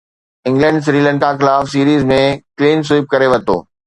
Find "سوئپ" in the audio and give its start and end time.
2.91-3.07